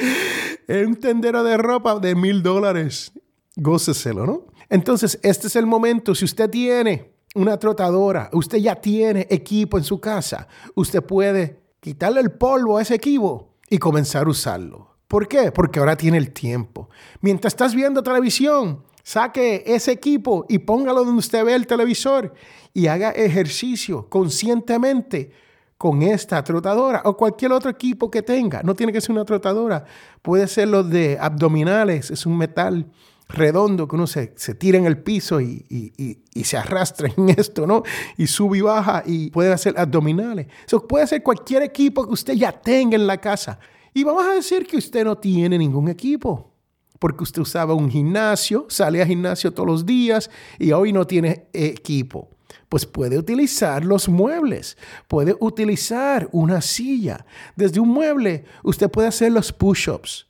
es 0.68 0.88
un 0.88 0.96
tendero 0.96 1.44
de 1.44 1.58
ropa 1.58 2.00
de 2.00 2.16
mil 2.16 2.42
dólares. 2.42 3.12
Góceselo, 3.56 4.26
¿no? 4.26 4.48
Entonces, 4.70 5.20
este 5.24 5.48
es 5.48 5.56
el 5.56 5.66
momento. 5.66 6.16
Si 6.16 6.26
usted 6.26 6.50
tiene 6.50 7.14
una 7.36 7.58
trotadora, 7.58 8.30
usted 8.34 8.58
ya 8.58 8.76
tiene 8.76 9.28
equipo 9.30 9.78
en 9.78 9.84
su 9.84 10.00
casa, 10.00 10.48
usted 10.74 11.04
puede 11.04 11.62
quitarle 11.80 12.22
el 12.22 12.32
polvo 12.32 12.78
a 12.78 12.82
ese 12.82 12.96
equipo 12.96 13.56
y 13.70 13.78
comenzar 13.78 14.28
a 14.28 14.30
usarlo. 14.30 14.96
¿Por 15.08 15.28
qué? 15.28 15.52
Porque 15.52 15.80
ahora 15.80 15.96
tiene 15.96 16.18
el 16.18 16.32
tiempo. 16.32 16.90
Mientras 17.22 17.54
estás 17.54 17.76
viendo 17.76 18.02
televisión, 18.02 18.84
saque 19.06 19.64
ese 19.68 19.92
equipo 19.92 20.48
y 20.50 20.58
póngalo 20.58 21.06
donde 21.06 21.20
usted 21.20 21.46
ve 21.46 21.54
el 21.54 21.68
televisor 21.68 22.34
y 22.74 22.88
haga 22.88 23.12
ejercicio 23.12 24.10
conscientemente 24.10 25.32
con 25.78 26.02
esta 26.02 26.44
trotadora 26.44 27.04
o 27.06 27.16
cualquier 27.16 27.52
otro 27.52 27.70
equipo 27.70 28.10
que 28.10 28.24
tenga. 28.24 28.64
No 28.64 28.74
tiene 28.74 28.92
que 28.92 29.00
ser 29.00 29.12
una 29.12 29.24
trotadora, 29.24 29.86
puede 30.24 30.48
ser 30.48 30.70
los 30.70 30.90
de 30.90 31.20
abdominales, 31.22 32.10
es 32.10 32.26
un 32.26 32.36
metal 32.36 32.88
redondo 33.30 33.88
que 33.88 33.96
uno 33.96 34.08
se, 34.08 34.28
tira 34.58 34.80
en 34.80 34.86
el 34.86 34.98
piso 34.98 35.40
y, 35.40 36.24
se 36.44 36.58
arrastra 36.58 37.08
en 37.16 37.30
esto, 37.38 37.68
¿no? 37.68 37.84
Y 38.18 38.26
sube 38.26 38.58
y 38.58 38.62
baja 38.62 39.04
y 39.06 39.30
puede 39.30 39.54
hacer 39.54 39.76
abdominales. 39.78 40.48
Eso 40.66 40.88
puede 40.88 41.06
ser 41.06 41.22
cualquier 41.22 41.62
equipo 41.62 42.08
que 42.08 42.14
usted 42.14 42.34
ya 42.34 42.52
tenga 42.52 42.96
en 42.96 43.06
la 43.06 43.18
casa. 43.18 43.60
Y 43.94 44.04
vamos 44.04 44.26
a 44.26 44.34
decir 44.34 44.66
que 44.66 44.78
usted 44.78 45.06
no 45.06 45.16
tiene 45.16 45.60
ningún 45.60 45.90
equipo, 45.90 46.55
porque 47.00 47.24
usted 47.24 47.42
usaba 47.42 47.74
un 47.74 47.90
gimnasio, 47.90 48.66
sale 48.70 49.02
a 49.02 49.06
gimnasio 49.06 49.54
todos 49.54 49.68
los 49.68 49.86
días 49.86 50.30
y 50.60 50.72
hoy 50.72 50.94
no 50.94 51.06
tiene 51.06 51.48
equipo. 51.54 52.30
Pues 52.70 52.86
puede 52.86 53.18
utilizar 53.18 53.86
los 53.86 54.10
muebles, 54.10 54.78
puede 55.08 55.36
utilizar 55.40 56.30
una 56.32 56.62
silla. 56.62 57.26
Desde 57.56 57.80
un 57.80 57.90
mueble 57.90 58.46
usted 58.64 58.90
puede 58.90 59.08
hacer 59.08 59.32
los 59.32 59.52
push-ups 59.52 60.28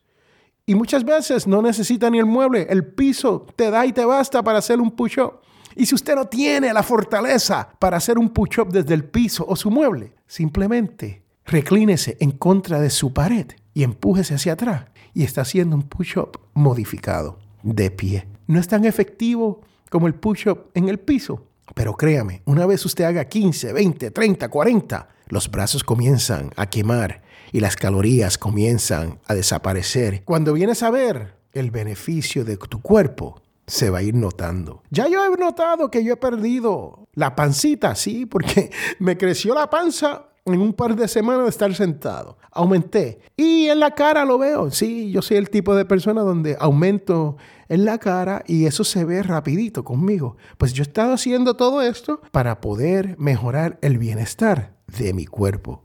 y 0.66 0.74
muchas 0.74 1.04
veces 1.04 1.46
no 1.46 1.62
necesita 1.62 2.10
ni 2.10 2.18
el 2.18 2.26
mueble, 2.26 2.66
el 2.70 2.86
piso 2.86 3.46
te 3.56 3.70
da 3.70 3.86
y 3.86 3.94
te 3.94 4.04
basta 4.04 4.44
para 4.44 4.60
hacer 4.60 4.80
un 4.80 4.92
push-up. 4.92 5.42
Y 5.76 5.86
si 5.86 5.94
usted 5.94 6.16
no 6.16 6.26
tiene 6.26 6.74
la 6.74 6.82
fortaleza 6.82 7.70
para 7.80 7.98
hacer 7.98 8.18
un 8.18 8.30
push-up 8.30 8.72
desde 8.72 8.94
el 8.94 9.04
piso 9.04 9.46
o 9.48 9.56
su 9.56 9.70
mueble, 9.70 10.16
simplemente 10.26 11.24
reclínese 11.46 12.18
en 12.20 12.32
contra 12.32 12.80
de 12.80 12.90
su 12.90 13.14
pared 13.14 13.46
y 13.74 13.84
empújese 13.84 14.34
hacia 14.34 14.54
atrás 14.54 14.86
y 15.16 15.24
está 15.24 15.42
haciendo 15.42 15.76
un 15.76 15.84
push-up 15.84 16.40
modificado 16.54 17.40
de 17.64 17.90
pie. 17.90 18.28
No 18.46 18.60
es 18.60 18.68
tan 18.68 18.86
efectivo 18.86 19.62
como 19.90 20.06
el 20.06 20.14
push-up 20.14 20.70
en 20.76 20.90
el 20.90 21.00
piso, 21.00 21.48
pero 21.74 21.96
créame, 21.96 22.44
una 22.46 22.68
vez 22.68 22.86
usted 22.86 23.06
haga 23.06 23.26
15, 23.26 23.74
20, 23.74 24.12
30, 24.12 24.50
40, 24.50 25.10
los 25.30 25.50
brazos 25.50 25.84
comienzan 25.84 26.52
a 26.56 26.70
quemar 26.70 27.24
y 27.52 27.62
las 27.62 27.76
calorías 27.76 28.38
comienzan 28.38 29.20
a 29.26 29.34
desaparecer. 29.34 30.24
Cuando 30.26 30.54
vienes 30.54 30.84
a 30.84 30.92
ver 30.92 31.34
el 31.54 31.72
beneficio 31.72 32.46
de 32.46 32.58
tu 32.58 32.82
cuerpo, 32.82 33.42
se 33.66 33.90
va 33.90 34.00
a 34.00 34.04
ir 34.04 34.14
notando. 34.14 34.84
Ya 34.92 35.08
yo 35.08 35.26
he 35.26 35.38
notado 35.38 35.90
que 35.90 36.04
yo 36.04 36.14
he 36.14 36.18
perdido 36.18 37.08
la 37.14 37.36
pancita, 37.36 37.96
sí, 37.96 38.26
porque 38.26 38.70
me 39.00 39.18
creció 39.18 39.56
la 39.56 39.70
panza 39.70 40.28
en 40.54 40.62
un 40.62 40.74
par 40.74 40.96
de 40.96 41.08
semanas 41.08 41.44
de 41.44 41.50
estar 41.50 41.74
sentado. 41.74 42.38
Aumenté. 42.52 43.20
Y 43.36 43.68
en 43.68 43.80
la 43.80 43.92
cara 43.92 44.26
lo 44.26 44.38
veo. 44.38 44.70
Sí, 44.70 45.12
yo 45.12 45.22
soy 45.22 45.38
el 45.38 45.50
tipo 45.50 45.76
de 45.76 45.86
persona 45.86 46.22
donde 46.22 46.56
aumento 46.60 47.38
en 47.68 47.84
la 47.84 47.98
cara 47.98 48.44
y 48.46 48.66
eso 48.66 48.84
se 48.84 49.06
ve 49.06 49.24
rapidito 49.24 49.84
conmigo. 49.84 50.38
Pues 50.58 50.74
yo 50.74 50.84
he 50.84 50.88
estado 50.88 51.14
haciendo 51.14 51.56
todo 51.56 51.82
esto 51.82 52.22
para 52.32 52.62
poder 52.62 53.16
mejorar 53.18 53.80
el 53.82 53.98
bienestar 53.98 54.76
de 54.98 55.14
mi 55.14 55.26
cuerpo. 55.26 55.82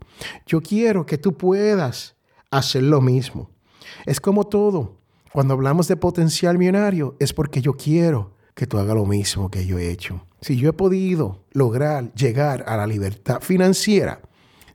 Yo 0.46 0.60
quiero 0.60 1.06
que 1.06 1.16
tú 1.16 1.36
puedas 1.36 2.16
hacer 2.50 2.82
lo 2.82 3.00
mismo. 3.00 3.50
Es 4.04 4.20
como 4.20 4.44
todo. 4.44 4.98
Cuando 5.32 5.54
hablamos 5.54 5.88
de 5.88 5.96
potencial 5.96 6.58
millonario 6.58 7.16
es 7.18 7.32
porque 7.32 7.62
yo 7.62 7.74
quiero 7.74 8.36
que 8.54 8.66
tú 8.66 8.78
hagas 8.78 8.94
lo 8.94 9.06
mismo 9.06 9.50
que 9.50 9.64
yo 9.64 9.78
he 9.78 9.90
hecho. 9.90 10.26
Si 10.42 10.56
yo 10.56 10.68
he 10.68 10.72
podido 10.74 11.44
lograr 11.52 12.12
llegar 12.14 12.64
a 12.66 12.76
la 12.76 12.86
libertad 12.86 13.40
financiera, 13.40 14.20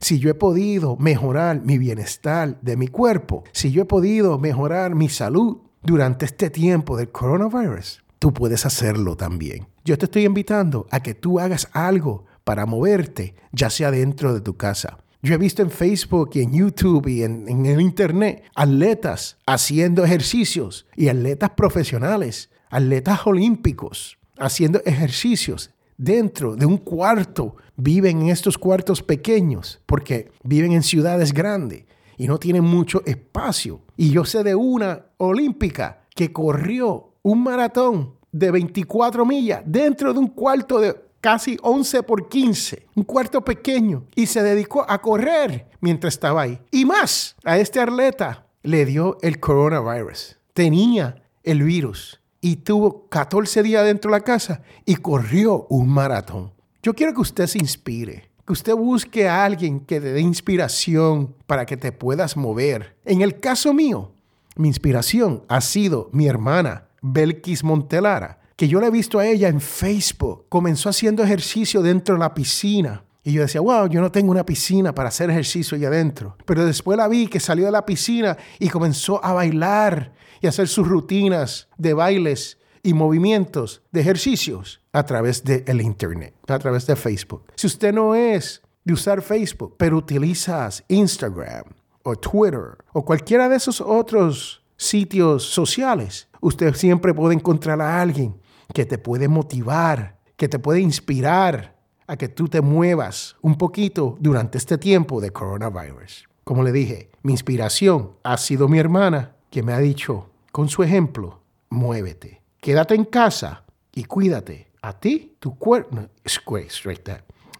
si 0.00 0.18
yo 0.18 0.30
he 0.30 0.34
podido 0.34 0.96
mejorar 0.96 1.62
mi 1.62 1.78
bienestar 1.78 2.60
de 2.60 2.76
mi 2.76 2.88
cuerpo, 2.88 3.44
si 3.52 3.70
yo 3.70 3.82
he 3.82 3.86
podido 3.86 4.38
mejorar 4.38 4.94
mi 4.94 5.08
salud 5.08 5.58
durante 5.82 6.24
este 6.24 6.50
tiempo 6.50 6.96
del 6.96 7.10
coronavirus, 7.10 8.02
tú 8.18 8.32
puedes 8.32 8.66
hacerlo 8.66 9.16
también. 9.16 9.66
Yo 9.84 9.96
te 9.96 10.06
estoy 10.06 10.24
invitando 10.24 10.86
a 10.90 11.00
que 11.00 11.14
tú 11.14 11.38
hagas 11.38 11.68
algo 11.72 12.24
para 12.44 12.66
moverte, 12.66 13.34
ya 13.52 13.70
sea 13.70 13.90
dentro 13.90 14.34
de 14.34 14.40
tu 14.40 14.56
casa. 14.56 14.98
Yo 15.22 15.34
he 15.34 15.38
visto 15.38 15.62
en 15.62 15.70
Facebook 15.70 16.30
y 16.34 16.42
en 16.42 16.52
YouTube 16.52 17.08
y 17.08 17.22
en, 17.22 17.66
el 17.66 17.80
Internet 17.80 18.44
atletas 18.54 19.38
haciendo 19.46 20.04
ejercicios 20.04 20.86
y 20.94 21.08
atletas 21.08 21.50
profesionales, 21.50 22.50
atletas 22.70 23.26
olímpicos 23.26 24.18
haciendo 24.38 24.82
ejercicios 24.84 25.70
dentro 25.96 26.56
de 26.56 26.66
un 26.66 26.78
cuarto. 26.78 27.56
Viven 27.76 28.22
en 28.22 28.28
estos 28.30 28.56
cuartos 28.56 29.02
pequeños 29.02 29.80
porque 29.86 30.30
viven 30.42 30.72
en 30.72 30.82
ciudades 30.82 31.32
grandes 31.32 31.84
y 32.16 32.26
no 32.26 32.38
tienen 32.38 32.64
mucho 32.64 33.02
espacio. 33.04 33.80
Y 33.96 34.10
yo 34.10 34.24
sé 34.24 34.42
de 34.42 34.54
una 34.54 35.06
olímpica 35.18 36.02
que 36.14 36.32
corrió 36.32 37.12
un 37.22 37.42
maratón 37.42 38.14
de 38.32 38.50
24 38.50 39.24
millas 39.26 39.62
dentro 39.64 40.12
de 40.12 40.18
un 40.18 40.28
cuarto 40.28 40.78
de 40.78 40.94
casi 41.20 41.58
11 41.62 42.02
por 42.04 42.28
15, 42.28 42.86
un 42.94 43.02
cuarto 43.02 43.44
pequeño, 43.44 44.04
y 44.14 44.26
se 44.26 44.42
dedicó 44.42 44.86
a 44.88 45.00
correr 45.00 45.66
mientras 45.80 46.14
estaba 46.14 46.42
ahí. 46.42 46.60
Y 46.70 46.84
más, 46.84 47.34
a 47.44 47.58
este 47.58 47.80
atleta 47.80 48.46
le 48.62 48.84
dio 48.84 49.18
el 49.22 49.40
coronavirus. 49.40 50.38
Tenía 50.52 51.22
el 51.42 51.62
virus 51.62 52.20
y 52.46 52.54
tuvo 52.54 53.08
14 53.08 53.60
días 53.64 53.84
dentro 53.84 54.08
de 54.08 54.18
la 54.18 54.22
casa 54.22 54.62
y 54.84 54.94
corrió 54.94 55.66
un 55.68 55.88
maratón. 55.88 56.52
Yo 56.80 56.94
quiero 56.94 57.12
que 57.12 57.20
usted 57.20 57.48
se 57.48 57.58
inspire, 57.58 58.30
que 58.46 58.52
usted 58.52 58.72
busque 58.72 59.28
a 59.28 59.44
alguien 59.44 59.80
que 59.80 60.00
te 60.00 60.12
dé 60.12 60.20
inspiración 60.20 61.34
para 61.48 61.66
que 61.66 61.76
te 61.76 61.90
puedas 61.90 62.36
mover. 62.36 62.96
En 63.04 63.20
el 63.20 63.40
caso 63.40 63.74
mío, 63.74 64.12
mi 64.54 64.68
inspiración 64.68 65.42
ha 65.48 65.60
sido 65.60 66.08
mi 66.12 66.28
hermana, 66.28 66.86
Belkis 67.02 67.64
Montelara 67.64 68.38
que 68.54 68.68
yo 68.68 68.80
la 68.80 68.86
he 68.86 68.90
visto 68.90 69.18
a 69.18 69.26
ella 69.26 69.48
en 69.48 69.60
Facebook. 69.60 70.46
Comenzó 70.48 70.88
haciendo 70.88 71.22
ejercicio 71.22 71.82
dentro 71.82 72.14
de 72.14 72.20
la 72.20 72.32
piscina. 72.32 73.04
Y 73.22 73.32
yo 73.32 73.42
decía, 73.42 73.60
wow, 73.60 73.86
yo 73.88 74.00
no 74.00 74.10
tengo 74.10 74.30
una 74.30 74.46
piscina 74.46 74.94
para 74.94 75.08
hacer 75.10 75.28
ejercicio 75.28 75.76
ahí 75.76 75.84
adentro. 75.84 76.38
Pero 76.46 76.64
después 76.64 76.96
la 76.96 77.08
vi 77.08 77.26
que 77.26 77.40
salió 77.40 77.66
de 77.66 77.72
la 77.72 77.84
piscina 77.84 78.38
y 78.58 78.70
comenzó 78.70 79.22
a 79.22 79.34
bailar 79.34 80.12
y 80.40 80.46
hacer 80.46 80.68
sus 80.68 80.86
rutinas 80.86 81.68
de 81.76 81.94
bailes 81.94 82.58
y 82.82 82.94
movimientos 82.94 83.82
de 83.90 84.00
ejercicios 84.00 84.80
a 84.92 85.04
través 85.04 85.42
del 85.44 85.80
Internet, 85.80 86.34
a 86.46 86.58
través 86.58 86.86
de 86.86 86.96
Facebook. 86.96 87.44
Si 87.56 87.66
usted 87.66 87.92
no 87.92 88.14
es 88.14 88.62
de 88.84 88.92
usar 88.92 89.22
Facebook, 89.22 89.74
pero 89.76 89.96
utilizas 89.96 90.84
Instagram 90.88 91.64
o 92.04 92.14
Twitter 92.14 92.78
o 92.92 93.04
cualquiera 93.04 93.48
de 93.48 93.56
esos 93.56 93.80
otros 93.80 94.62
sitios 94.76 95.42
sociales, 95.42 96.28
usted 96.40 96.74
siempre 96.74 97.12
puede 97.12 97.34
encontrar 97.34 97.80
a 97.80 98.00
alguien 98.00 98.40
que 98.72 98.84
te 98.84 98.98
puede 98.98 99.26
motivar, 99.26 100.18
que 100.36 100.48
te 100.48 100.58
puede 100.58 100.80
inspirar 100.80 101.76
a 102.06 102.16
que 102.16 102.28
tú 102.28 102.48
te 102.48 102.60
muevas 102.60 103.36
un 103.42 103.56
poquito 103.58 104.16
durante 104.20 104.58
este 104.58 104.78
tiempo 104.78 105.20
de 105.20 105.32
coronavirus. 105.32 106.28
Como 106.44 106.62
le 106.62 106.70
dije, 106.70 107.10
mi 107.22 107.32
inspiración 107.32 108.12
ha 108.22 108.36
sido 108.36 108.68
mi 108.68 108.78
hermana 108.78 109.35
que 109.50 109.62
me 109.62 109.72
ha 109.72 109.78
dicho, 109.78 110.30
con 110.52 110.68
su 110.68 110.82
ejemplo, 110.82 111.40
muévete, 111.70 112.42
quédate 112.60 112.94
en 112.94 113.04
casa 113.04 113.64
y 113.92 114.04
cuídate 114.04 114.72
a 114.82 114.92
ti, 114.98 115.36
tu 115.38 115.58
cuerpo, 115.58 116.08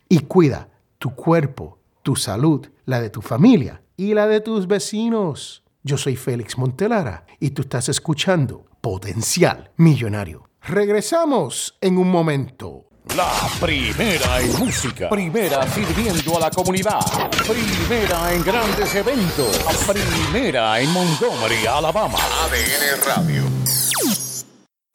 y 0.09 0.19
cuida 0.21 0.69
tu 0.99 1.14
cuerpo, 1.14 1.78
tu 2.02 2.16
salud, 2.16 2.66
la 2.85 3.00
de 3.00 3.11
tu 3.11 3.21
familia 3.21 3.83
y 3.97 4.14
la 4.14 4.26
de 4.26 4.40
tus 4.40 4.66
vecinos. 4.66 5.64
Yo 5.83 5.97
soy 5.97 6.16
Félix 6.16 6.59
Montelara 6.59 7.26
y 7.40 7.50
tú 7.50 7.62
estás 7.62 7.88
escuchando 7.88 8.66
Potencial 8.81 9.71
Millonario. 9.76 10.49
Regresamos 10.62 11.76
en 11.81 11.99
un 11.99 12.11
momento. 12.11 12.87
La 13.15 13.31
primera 13.61 14.41
en 14.41 14.59
música, 14.59 15.09
primera 15.09 15.67
sirviendo 15.71 16.37
a 16.37 16.41
la 16.41 16.51
comunidad, 16.51 17.01
primera 17.47 18.33
en 18.33 18.43
grandes 18.43 18.95
eventos, 18.95 19.57
primera 19.87 20.81
en 20.81 20.91
Montgomery, 20.91 21.67
Alabama. 21.67 22.19
ADN 22.19 23.05
Radio. 23.07 23.43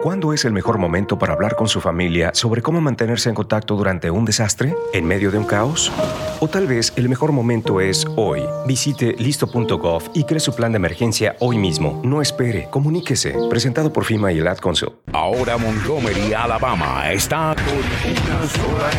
¿Cuándo 0.02 0.34
es 0.34 0.46
el 0.46 0.52
mejor 0.52 0.80
momento 0.80 1.20
para 1.20 1.34
hablar 1.34 1.56
con 1.56 1.68
su 1.68 1.80
familia 1.80 2.32
sobre 2.34 2.64
cómo 2.64 2.82
mantenerse 2.82 3.30
en 3.30 3.36
contacto 3.36 3.76
durante 3.76 4.10
un 4.10 4.26
desastre? 4.26 4.76
¿En 4.94 5.06
medio 5.06 5.30
de 5.30 5.38
un 5.38 5.44
caos? 5.44 5.92
O 6.40 6.48
tal 6.48 6.66
vez 6.66 6.92
el 6.96 7.08
mejor 7.08 7.32
momento 7.32 7.80
es 7.80 8.08
hoy. 8.16 8.42
Visite 8.66 9.14
listo.gov 9.20 10.10
y 10.16 10.24
cree 10.24 10.40
su 10.40 10.56
plan 10.56 10.72
de 10.72 10.78
emergencia 10.78 11.36
hoy 11.40 11.60
mismo. 11.60 12.02
No 12.04 12.20
espere, 12.20 12.68
comuníquese. 12.72 13.36
Presentado 13.48 13.94
por 13.94 14.04
FIMA 14.04 14.32
y 14.32 14.40
el 14.40 14.48
Ad 14.48 14.58
Council. 14.58 14.90
Ahora 15.14 15.58
Montgomery, 15.60 16.34
Alabama 16.34 17.12
está 17.12 17.54
con 17.56 17.78
una 17.78 18.48
sola 18.48 18.90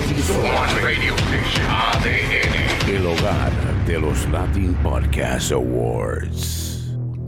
El 2.87 3.06
hogar 3.06 3.50
de 3.88 3.99
los 3.99 4.28
Latin 4.28 4.73
Podcast 4.75 5.50
Awards. 5.50 6.71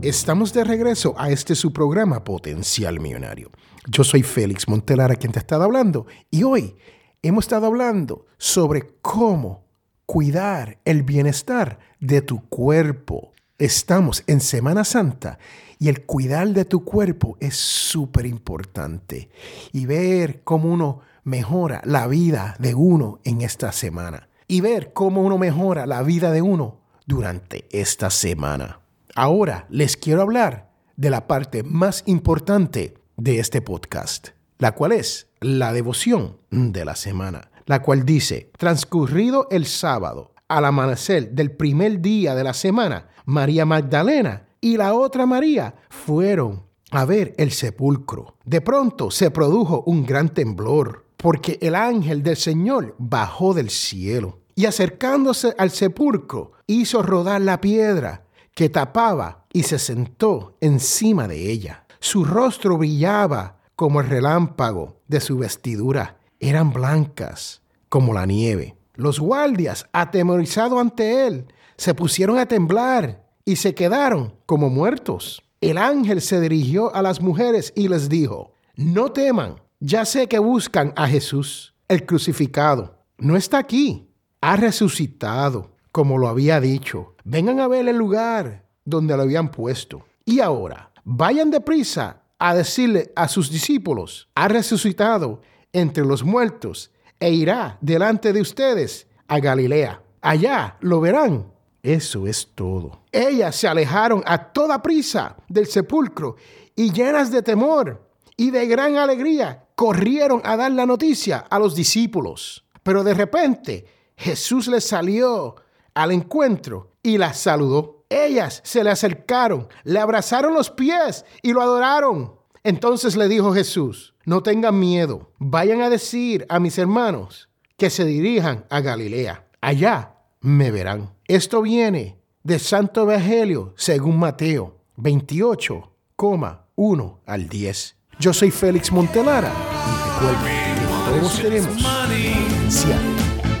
Estamos 0.05 0.53
de 0.53 0.63
regreso 0.63 1.15
a 1.17 1.31
este 1.31 1.55
su 1.55 1.73
programa 1.73 2.23
Potencial 2.23 2.99
Millonario. 2.99 3.49
Yo 3.87 4.03
soy 4.03 4.21
Félix 4.21 4.67
Montelara 4.67 5.15
quien 5.15 5.31
te 5.31 5.39
está 5.39 5.55
hablando 5.55 6.05
y 6.29 6.43
hoy 6.43 6.75
hemos 7.23 7.45
estado 7.45 7.65
hablando 7.65 8.27
sobre 8.37 8.87
cómo 9.01 9.65
cuidar 10.05 10.77
el 10.85 11.01
bienestar 11.01 11.79
de 11.99 12.21
tu 12.21 12.47
cuerpo. 12.49 13.31
Estamos 13.57 14.23
en 14.27 14.41
Semana 14.41 14.83
Santa 14.83 15.39
y 15.79 15.89
el 15.89 16.05
cuidar 16.05 16.49
de 16.49 16.65
tu 16.65 16.85
cuerpo 16.85 17.35
es 17.39 17.55
súper 17.55 18.27
importante. 18.27 19.31
Y 19.73 19.87
ver 19.87 20.43
cómo 20.43 20.71
uno 20.71 20.99
mejora 21.23 21.81
la 21.83 22.05
vida 22.05 22.55
de 22.59 22.75
uno 22.75 23.21
en 23.23 23.41
esta 23.41 23.71
semana. 23.71 24.29
Y 24.47 24.61
ver 24.61 24.93
cómo 24.93 25.23
uno 25.23 25.39
mejora 25.39 25.87
la 25.87 26.03
vida 26.03 26.29
de 26.29 26.43
uno 26.43 26.81
durante 27.07 27.65
esta 27.71 28.11
semana. 28.11 28.84
Ahora 29.17 29.65
les 29.69 29.95
quiero 29.95 30.21
hablar 30.21 30.73
de 30.97 31.09
la 31.09 31.25
parte 31.25 31.63
más 31.63 32.03
importante 32.05 32.95
de 33.15 33.39
este 33.39 33.61
podcast, 33.61 34.31
la 34.57 34.73
cual 34.73 34.91
es 34.91 35.29
la 35.39 35.71
devoción 35.71 36.35
de 36.51 36.83
la 36.83 36.97
semana, 36.97 37.49
la 37.65 37.81
cual 37.81 38.03
dice, 38.03 38.51
transcurrido 38.57 39.47
el 39.51 39.67
sábado, 39.67 40.33
al 40.49 40.65
amanecer 40.65 41.31
del 41.31 41.51
primer 41.51 42.01
día 42.01 42.35
de 42.35 42.43
la 42.43 42.53
semana, 42.53 43.07
María 43.23 43.65
Magdalena 43.65 44.49
y 44.59 44.75
la 44.75 44.93
otra 44.93 45.25
María 45.25 45.75
fueron 45.89 46.63
a 46.91 47.05
ver 47.05 47.33
el 47.37 47.51
sepulcro. 47.51 48.35
De 48.43 48.59
pronto 48.59 49.11
se 49.11 49.31
produjo 49.31 49.83
un 49.85 50.05
gran 50.05 50.27
temblor, 50.27 51.05
porque 51.15 51.57
el 51.61 51.75
ángel 51.75 52.21
del 52.21 52.35
Señor 52.35 52.95
bajó 52.97 53.53
del 53.53 53.69
cielo 53.69 54.41
y 54.55 54.65
acercándose 54.65 55.55
al 55.57 55.71
sepulcro 55.71 56.51
hizo 56.67 57.01
rodar 57.01 57.39
la 57.39 57.61
piedra 57.61 58.24
que 58.55 58.69
tapaba 58.69 59.45
y 59.53 59.63
se 59.63 59.77
sentó 59.77 60.57
encima 60.61 61.27
de 61.27 61.51
ella. 61.51 61.85
Su 61.99 62.25
rostro 62.25 62.77
brillaba 62.77 63.59
como 63.75 64.01
el 64.01 64.07
relámpago 64.07 65.01
de 65.07 65.19
su 65.19 65.37
vestidura. 65.37 66.17
Eran 66.39 66.73
blancas 66.73 67.61
como 67.89 68.13
la 68.13 68.25
nieve. 68.25 68.77
Los 68.95 69.19
guardias, 69.19 69.85
atemorizados 69.91 70.79
ante 70.79 71.27
él, 71.27 71.47
se 71.77 71.93
pusieron 71.93 72.39
a 72.39 72.47
temblar 72.47 73.27
y 73.43 73.57
se 73.57 73.75
quedaron 73.75 74.33
como 74.45 74.69
muertos. 74.69 75.43
El 75.59 75.77
ángel 75.77 76.21
se 76.21 76.39
dirigió 76.39 76.95
a 76.95 77.01
las 77.01 77.21
mujeres 77.21 77.73
y 77.75 77.89
les 77.89 78.07
dijo, 78.07 78.53
no 78.75 79.11
teman, 79.11 79.61
ya 79.79 80.05
sé 80.05 80.27
que 80.27 80.39
buscan 80.39 80.93
a 80.95 81.07
Jesús, 81.07 81.75
el 81.87 82.05
crucificado. 82.05 83.03
No 83.17 83.35
está 83.35 83.57
aquí, 83.57 84.09
ha 84.41 84.55
resucitado, 84.55 85.75
como 85.91 86.17
lo 86.17 86.27
había 86.27 86.61
dicho. 86.61 87.14
Vengan 87.27 87.59
a 87.59 87.67
ver 87.67 87.87
el 87.87 87.97
lugar 87.97 88.65
donde 88.83 89.17
lo 89.17 89.23
habían 89.23 89.49
puesto. 89.49 90.05
Y 90.25 90.41
ahora, 90.41 90.91
vayan 91.03 91.49
deprisa 91.49 92.21
a 92.37 92.53
decirle 92.53 93.11
a 93.15 93.27
sus 93.27 93.49
discípulos, 93.49 94.29
ha 94.35 94.47
resucitado 94.47 95.41
entre 95.73 96.05
los 96.05 96.23
muertos 96.23 96.91
e 97.19 97.31
irá 97.31 97.79
delante 97.81 98.31
de 98.31 98.41
ustedes 98.41 99.07
a 99.27 99.39
Galilea. 99.39 100.03
Allá 100.21 100.77
lo 100.81 101.01
verán. 101.01 101.51
Eso 101.81 102.27
es 102.27 102.47
todo. 102.53 103.01
Ellas 103.11 103.55
se 103.55 103.67
alejaron 103.67 104.21
a 104.27 104.51
toda 104.53 104.83
prisa 104.83 105.35
del 105.49 105.65
sepulcro 105.65 106.35
y 106.75 106.91
llenas 106.91 107.31
de 107.31 107.41
temor 107.41 108.07
y 108.37 108.51
de 108.51 108.67
gran 108.67 108.97
alegría 108.97 109.65
corrieron 109.73 110.41
a 110.43 110.57
dar 110.57 110.71
la 110.71 110.85
noticia 110.85 111.39
a 111.39 111.57
los 111.57 111.75
discípulos. 111.75 112.65
Pero 112.83 113.03
de 113.03 113.15
repente 113.15 113.85
Jesús 114.15 114.67
les 114.67 114.85
salió 114.85 115.55
al 115.95 116.11
encuentro 116.11 116.91
y 117.01 117.17
las 117.17 117.39
saludó. 117.39 118.05
Ellas 118.09 118.61
se 118.63 118.83
le 118.83 118.91
acercaron, 118.91 119.67
le 119.83 119.99
abrazaron 119.99 120.53
los 120.53 120.69
pies 120.69 121.25
y 121.41 121.53
lo 121.53 121.61
adoraron. 121.61 122.35
Entonces 122.63 123.15
le 123.15 123.27
dijo 123.27 123.51
Jesús, 123.53 124.13
no 124.25 124.43
tengan 124.43 124.79
miedo, 124.79 125.31
vayan 125.39 125.81
a 125.81 125.89
decir 125.89 126.45
a 126.49 126.59
mis 126.59 126.77
hermanos 126.77 127.49
que 127.77 127.89
se 127.89 128.05
dirijan 128.05 128.67
a 128.69 128.81
Galilea. 128.81 129.47
Allá 129.61 130.17
me 130.41 130.69
verán. 130.71 131.15
Esto 131.27 131.63
viene 131.63 132.19
de 132.43 132.59
Santo 132.59 133.01
Evangelio 133.01 133.73
según 133.75 134.19
Mateo 134.19 134.77
28,1 134.97 137.17
al 137.25 137.49
10. 137.49 137.95
Yo 138.19 138.31
soy 138.33 138.51
Félix 138.51 138.91
Montelara 138.91 139.51
y 139.51 140.25
recuerden 140.25 140.75
todos 141.19 141.41
tenemos 141.41 141.75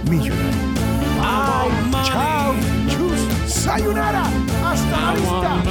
millonario. 0.09 0.74
Chao, 2.15 2.55
sayonara, 3.45 4.23
hasta 4.63 5.01
la 5.01 5.13
vista. 5.13 5.63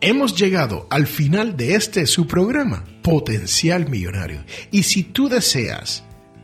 Hemos 0.00 0.36
llegado 0.36 0.86
al 0.90 1.06
final 1.06 1.56
de 1.56 1.76
este 1.76 2.06
su 2.06 2.26
programa, 2.26 2.84
Potencial 3.02 3.88
Millonario. 3.88 4.44
Y 4.70 4.82
si 4.82 5.02
tú 5.02 5.30
deseas 5.30 6.04